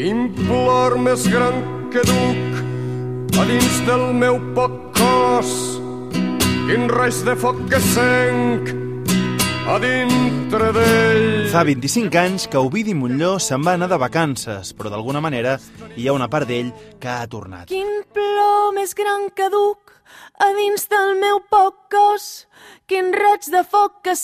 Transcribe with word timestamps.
Quin 0.00 0.30
plor 0.32 0.94
més 0.96 1.26
gran 1.28 1.58
que 1.92 2.00
duc 2.08 3.34
a 3.36 3.42
dins 3.44 3.74
del 3.84 4.04
meu 4.16 4.38
poc 4.56 4.78
cos, 4.96 5.50
quin 6.70 6.86
raig 6.88 7.18
de 7.26 7.34
foc 7.36 7.58
que 7.68 7.76
senc 7.84 8.70
a 9.68 9.76
dintre 9.82 10.70
d'ell. 10.72 11.50
Fa 11.52 11.66
25 11.68 12.16
anys 12.16 12.48
que 12.48 12.62
Ovidi 12.64 12.96
Montlló 12.96 13.34
se'n 13.44 13.60
va 13.60 13.76
anar 13.76 13.90
de 13.92 14.00
vacances, 14.00 14.72
però 14.72 14.88
d'alguna 14.88 15.20
manera 15.20 15.58
hi 15.92 16.08
ha 16.08 16.16
una 16.16 16.30
part 16.32 16.48
d'ell 16.48 16.72
que 16.96 17.12
ha 17.12 17.28
tornat. 17.28 17.68
Quin 17.68 18.00
plor 18.16 18.72
més 18.80 18.96
gran 18.96 19.28
que 19.36 19.52
duc 19.52 19.92
a 20.40 20.48
dins 20.56 20.88
del 20.88 21.12
meu 21.20 21.44
poc 21.52 21.76
cos, 21.92 22.46
quin 22.88 23.12
raig 23.12 23.52
de 23.52 23.66
foc 23.68 24.00
que 24.08 24.16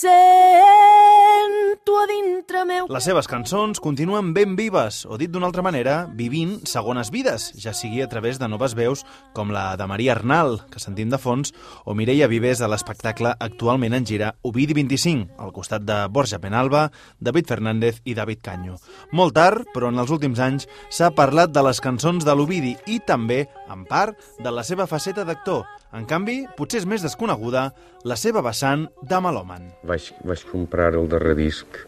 sento 1.47 1.97
a 1.97 2.05
dintre 2.07 2.63
meu. 2.65 2.87
Les 2.91 3.05
seves 3.07 3.27
cançons 3.29 3.79
continuen 3.83 4.33
ben 4.35 4.55
vives, 4.57 5.05
o 5.07 5.17
dit 5.19 5.31
d'una 5.31 5.47
altra 5.47 5.63
manera, 5.63 5.95
vivint 6.17 6.57
segones 6.67 7.11
vides, 7.13 7.51
ja 7.59 7.73
sigui 7.75 8.01
a 8.03 8.09
través 8.11 8.39
de 8.39 8.49
noves 8.51 8.75
veus 8.75 9.03
com 9.37 9.51
la 9.53 9.75
de 9.79 9.87
Maria 9.87 10.13
Arnal, 10.15 10.59
que 10.71 10.81
sentim 10.83 11.11
de 11.11 11.19
fons, 11.21 11.53
o 11.85 11.95
Mireia 11.95 12.27
Vives 12.27 12.59
de 12.59 12.67
l'espectacle 12.67 13.33
actualment 13.39 13.95
en 13.95 14.07
gira 14.07 14.33
Ovidi 14.43 14.75
25, 14.77 15.37
al 15.39 15.53
costat 15.55 15.85
de 15.87 15.99
Borja 16.11 16.39
Penalba, 16.43 16.87
David 17.19 17.47
Fernández 17.47 18.01
i 18.05 18.15
David 18.17 18.43
Canyo. 18.43 18.77
Molt 19.11 19.37
tard, 19.37 19.67
però 19.73 19.91
en 19.91 19.99
els 20.01 20.11
últims 20.11 20.41
anys, 20.43 20.67
s'ha 20.89 21.13
parlat 21.15 21.53
de 21.53 21.63
les 21.63 21.81
cançons 21.83 22.25
de 22.25 22.35
l'Ovidi 22.35 22.75
i 22.87 22.99
també, 22.99 23.45
en 23.73 23.85
part, 23.89 24.17
de 24.43 24.53
la 24.53 24.63
seva 24.67 24.87
faceta 24.87 25.25
d'actor. 25.27 25.65
En 25.95 26.05
canvi, 26.09 26.41
potser 26.57 26.81
és 26.81 26.89
més 26.89 27.03
desconeguda 27.05 27.69
la 28.07 28.17
seva 28.19 28.43
vessant 28.45 28.87
de 29.01 29.21
melòman. 29.23 29.71
Vaig, 29.87 30.11
vaig 30.27 30.45
comprar 30.51 30.93
el 30.95 31.09
darrer 31.11 31.35
disc 31.39 31.81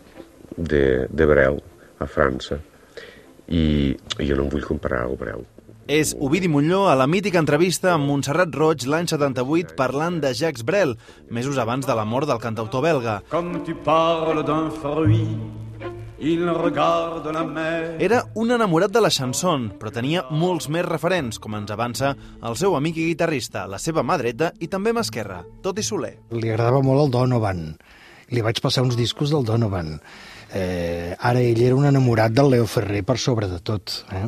de, 0.57 1.07
de 1.09 1.29
Brel 1.29 1.61
a 1.99 2.07
França 2.07 2.59
i 3.49 3.95
jo 4.19 4.35
no 4.37 4.45
em 4.45 4.51
vull 4.53 4.67
comprar 4.67 5.05
el 5.07 5.17
Brel. 5.19 5.47
És 5.89 6.11
Ovidi 6.21 6.45
Montlló 6.45 6.83
a 6.85 6.93
la 6.93 7.07
mítica 7.09 7.41
entrevista 7.41 7.95
amb 7.95 8.05
Montserrat 8.05 8.53
Roig 8.53 8.83
l'any 8.85 9.07
78 9.09 9.73
parlant 9.79 10.19
de 10.21 10.35
Jacques 10.37 10.61
Brel, 10.61 10.93
mesos 11.33 11.57
abans 11.57 11.87
de 11.87 11.95
la 11.97 12.05
mort 12.05 12.29
del 12.29 12.41
cantautor 12.43 12.85
belga. 12.85 13.15
Comme 13.31 13.63
tu 13.65 13.73
parles 13.87 14.45
d'un 14.45 14.69
fruit, 14.69 15.58
il 16.19 16.45
regarde 16.53 17.31
la 17.31 17.43
mer. 17.43 17.95
Era 17.99 18.23
un 18.35 18.51
enamorat 18.51 18.91
de 18.91 19.01
la 19.01 19.09
chanson, 19.09 19.69
però 19.79 19.91
tenia 19.93 20.25
molts 20.29 20.69
més 20.69 20.85
referents, 20.85 21.39
com 21.39 21.55
ens 21.55 21.71
avança 21.71 22.15
el 22.43 22.57
seu 22.59 22.75
amic 22.75 22.99
i 22.99 23.07
guitarrista, 23.11 23.65
la 23.67 23.79
seva 23.79 24.03
mà 24.03 24.17
dreta 24.19 24.51
i 24.59 24.67
també 24.67 24.93
mà 24.93 25.05
esquerra, 25.05 25.43
tot 25.63 25.79
i 25.79 25.85
Soler. 25.85 26.15
Li 26.35 26.51
agradava 26.51 26.83
molt 26.85 27.05
el 27.05 27.13
Donovan. 27.15 27.63
Li 28.29 28.43
vaig 28.45 28.59
passar 28.61 28.83
uns 28.85 28.99
discos 28.99 29.31
del 29.33 29.47
Donovan. 29.47 29.95
Eh, 30.53 31.15
ara 31.15 31.41
ell 31.45 31.61
era 31.61 31.77
un 31.77 31.85
enamorat 31.85 32.33
del 32.33 32.51
Leo 32.55 32.67
Ferrer 32.67 33.03
per 33.05 33.17
sobre 33.21 33.47
de 33.47 33.59
tot. 33.61 34.03
Eh? 34.11 34.27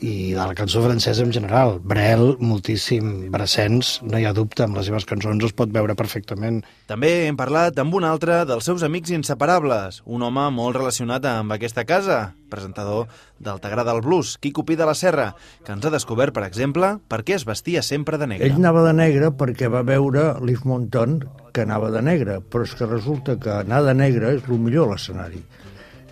I 0.00 0.32
de 0.32 0.40
la 0.40 0.54
cançó 0.56 0.80
francesa 0.82 1.22
en 1.22 1.32
general. 1.32 1.78
Brel, 1.84 2.36
moltíssim, 2.40 3.30
Brassens, 3.32 3.98
no 4.02 4.18
hi 4.18 4.24
ha 4.24 4.32
dubte, 4.36 4.64
amb 4.64 4.78
les 4.78 4.88
seves 4.88 5.06
cançons 5.08 5.44
es 5.44 5.54
pot 5.56 5.72
veure 5.72 5.96
perfectament. 5.96 6.62
També 6.88 7.28
hem 7.28 7.36
parlat 7.38 7.78
amb 7.82 7.94
un 7.96 8.06
altre 8.08 8.40
dels 8.48 8.66
seus 8.66 8.84
amics 8.86 9.12
inseparables, 9.14 10.00
un 10.06 10.24
home 10.24 10.46
molt 10.56 10.78
relacionat 10.80 11.26
amb 11.28 11.52
aquesta 11.56 11.84
casa, 11.88 12.20
presentador 12.50 13.10
del 13.38 13.60
T'agrada 13.60 13.92
el 13.94 14.02
blues, 14.04 14.36
Quico 14.40 14.64
Pi 14.66 14.76
de 14.80 14.88
la 14.88 14.96
Serra, 14.96 15.34
que 15.64 15.76
ens 15.76 15.84
ha 15.84 15.92
descobert, 15.92 16.34
per 16.36 16.46
exemple, 16.48 16.96
per 17.08 17.20
què 17.26 17.36
es 17.36 17.46
vestia 17.48 17.84
sempre 17.86 18.18
de 18.18 18.30
negre. 18.32 18.48
Ell 18.48 18.58
anava 18.58 18.86
de 18.88 18.96
negre 18.96 19.30
perquè 19.36 19.68
va 19.72 19.84
veure 19.86 20.32
Liv 20.44 20.64
Monton 20.68 21.20
que 21.52 21.66
anava 21.66 21.92
de 21.92 22.02
negre, 22.02 22.40
però 22.40 22.64
és 22.64 22.74
que 22.78 22.88
resulta 22.88 23.36
que 23.40 23.52
anar 23.60 23.84
de 23.84 23.94
negre 23.94 24.34
és 24.38 24.48
el 24.48 24.58
millor 24.58 24.88
a 24.88 24.94
l'escenari, 24.94 25.44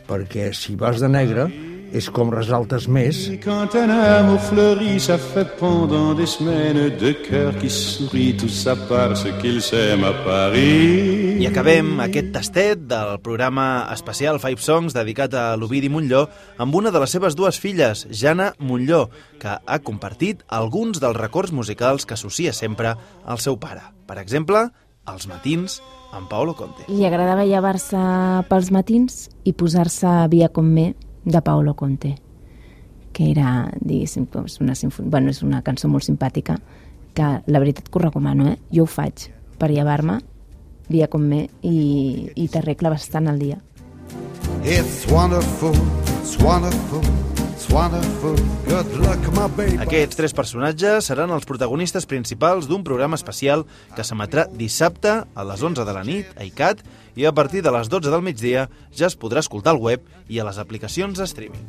perquè 0.08 0.52
si 0.56 0.76
vas 0.76 1.00
de 1.00 1.10
negre 1.10 1.48
és 1.92 2.08
com 2.12 2.30
resaltes 2.32 2.88
més 2.88 3.28
Et 3.32 3.40
quand 3.42 3.74
un 3.78 3.90
amour 3.90 4.40
fleurit, 4.40 5.00
ça 5.00 5.18
fait 5.18 5.48
pendant 5.58 6.14
des 6.14 6.26
semaines 6.26 6.90
de 6.96 7.12
cœur 7.12 7.56
qui 7.58 7.70
sourit, 7.70 8.36
tout 8.36 8.48
ça 8.48 8.76
parce 8.76 9.24
qu'ils 9.40 9.62
s'aiment 9.62 10.04
à 10.04 10.12
Paris. 10.24 11.38
I 11.38 11.46
acabem 11.46 12.00
aquest 12.02 12.32
tastet 12.34 12.82
del 12.90 13.18
programa 13.22 13.86
especial 13.94 14.40
Five 14.42 14.60
Songs 14.60 14.96
dedicat 14.96 15.34
a 15.34 15.46
l'Ovidi 15.56 15.88
Montlló 15.88 16.26
amb 16.58 16.74
una 16.74 16.90
de 16.90 17.00
les 17.00 17.14
seves 17.14 17.36
dues 17.38 17.60
filles, 17.62 18.06
Jana 18.10 18.52
Montlló, 18.58 19.06
que 19.38 19.56
ha 19.58 19.78
compartit 19.80 20.42
alguns 20.48 21.00
dels 21.00 21.16
records 21.16 21.54
musicals 21.54 22.04
que 22.04 22.18
associa 22.18 22.52
sempre 22.52 22.96
al 23.24 23.38
seu 23.38 23.56
pare. 23.58 23.86
Per 24.08 24.18
exemple, 24.18 24.68
Els 25.08 25.24
matins 25.28 25.78
amb 26.12 26.28
Paolo 26.28 26.54
Conte. 26.56 26.84
Li 26.92 27.06
agradava 27.08 27.46
llevar-se 27.48 28.00
pels 28.48 28.72
matins 28.74 29.28
i 29.48 29.54
posar-se 29.56 30.10
Via 30.32 30.50
con 30.52 30.68
me 30.74 30.90
de 31.24 31.42
Paolo 31.42 31.74
Conte 31.74 32.16
que 33.12 33.30
era, 33.32 33.72
diguéssim, 33.80 34.28
doncs 34.30 34.60
una, 34.62 34.74
bueno, 35.00 35.32
és 35.32 35.42
una 35.42 35.62
cançó 35.66 35.88
molt 35.90 36.06
simpàtica 36.06 36.58
que 37.18 37.28
la 37.46 37.58
veritat 37.58 37.88
que 37.88 37.98
ho 37.98 38.02
recomano, 38.04 38.52
eh? 38.52 38.58
Jo 38.70 38.84
ho 38.84 38.90
faig 38.90 39.30
per 39.58 39.72
llevar-me 39.72 40.20
Via 40.88 41.08
con 41.12 41.26
me 41.28 41.42
i, 41.60 42.30
i 42.32 42.46
t'arregla 42.48 42.88
bastant 42.94 43.26
el 43.28 43.38
dia. 43.42 43.58
It's 44.64 45.04
wonderful, 45.12 45.74
it's 46.16 46.38
wonderful, 46.40 47.02
Aquests 49.82 50.18
tres 50.18 50.34
personatges 50.36 51.10
seran 51.10 51.32
els 51.34 51.48
protagonistes 51.48 52.06
principals 52.06 52.68
d'un 52.70 52.84
programa 52.86 53.18
especial 53.18 53.66
que 53.96 54.06
s'emetrà 54.06 54.46
dissabte 54.52 55.18
a 55.34 55.48
les 55.48 55.64
11 55.66 55.86
de 55.88 55.96
la 55.96 56.06
nit 56.06 56.38
a 56.38 56.46
ICAT 56.46 56.84
i 57.18 57.26
a 57.26 57.34
partir 57.34 57.64
de 57.66 57.74
les 57.74 57.90
12 57.90 58.14
del 58.14 58.22
migdia 58.22 58.68
ja 58.94 59.10
es 59.10 59.18
podrà 59.18 59.42
escoltar 59.42 59.74
al 59.74 59.82
web 59.82 60.06
i 60.28 60.38
a 60.38 60.46
les 60.48 60.62
aplicacions 60.62 61.18
de 61.18 61.26
streaming. 61.26 61.68